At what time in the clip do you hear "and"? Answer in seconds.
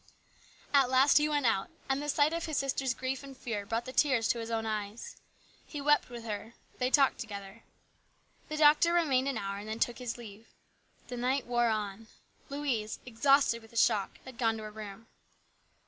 1.87-2.01, 3.21-3.37, 9.59-9.67